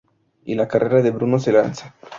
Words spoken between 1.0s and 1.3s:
de